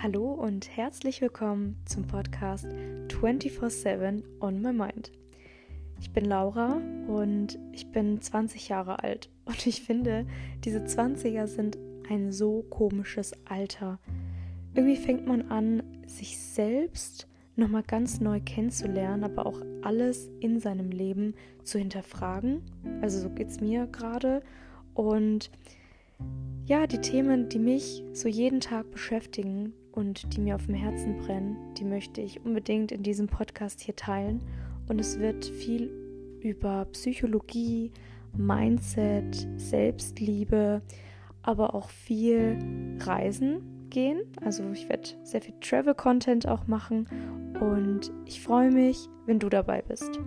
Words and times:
Hallo 0.00 0.30
und 0.30 0.76
herzlich 0.76 1.20
willkommen 1.20 1.74
zum 1.84 2.06
Podcast 2.06 2.68
24/7 3.08 4.22
on 4.38 4.62
my 4.62 4.72
mind. 4.72 5.10
Ich 6.00 6.12
bin 6.12 6.24
Laura 6.24 6.80
und 7.08 7.58
ich 7.72 7.90
bin 7.90 8.20
20 8.20 8.68
Jahre 8.68 9.02
alt 9.02 9.28
und 9.44 9.66
ich 9.66 9.82
finde, 9.82 10.24
diese 10.64 10.84
20er 10.84 11.48
sind 11.48 11.78
ein 12.08 12.30
so 12.30 12.62
komisches 12.70 13.32
Alter. 13.44 13.98
Irgendwie 14.72 14.94
fängt 14.94 15.26
man 15.26 15.50
an, 15.50 15.82
sich 16.06 16.38
selbst 16.38 17.26
nochmal 17.56 17.82
ganz 17.82 18.20
neu 18.20 18.40
kennenzulernen, 18.40 19.24
aber 19.24 19.46
auch 19.46 19.60
alles 19.82 20.30
in 20.38 20.60
seinem 20.60 20.92
Leben 20.92 21.34
zu 21.64 21.76
hinterfragen. 21.76 22.62
Also 23.02 23.18
so 23.18 23.30
geht 23.30 23.48
es 23.48 23.60
mir 23.60 23.88
gerade. 23.88 24.44
Und 24.94 25.50
ja, 26.66 26.86
die 26.86 27.00
Themen, 27.00 27.48
die 27.48 27.58
mich 27.58 28.04
so 28.12 28.28
jeden 28.28 28.60
Tag 28.60 28.90
beschäftigen 28.92 29.72
und 29.98 30.36
die 30.36 30.40
mir 30.40 30.54
auf 30.54 30.66
dem 30.66 30.76
Herzen 30.76 31.18
brennen, 31.18 31.56
die 31.76 31.84
möchte 31.84 32.20
ich 32.20 32.44
unbedingt 32.44 32.92
in 32.92 33.02
diesem 33.02 33.26
Podcast 33.26 33.80
hier 33.80 33.96
teilen. 33.96 34.40
Und 34.88 35.00
es 35.00 35.18
wird 35.18 35.44
viel 35.44 35.90
über 36.40 36.84
Psychologie, 36.92 37.90
Mindset, 38.36 39.48
Selbstliebe, 39.56 40.82
aber 41.42 41.74
auch 41.74 41.90
viel 41.90 42.58
Reisen 43.00 43.88
gehen. 43.90 44.20
Also 44.40 44.62
ich 44.72 44.88
werde 44.88 45.08
sehr 45.24 45.42
viel 45.42 45.54
Travel-Content 45.60 46.46
auch 46.46 46.68
machen 46.68 47.08
und 47.60 48.12
ich 48.24 48.40
freue 48.40 48.70
mich, 48.70 49.08
wenn 49.26 49.40
du 49.40 49.48
dabei 49.48 49.82
bist. 49.82 50.20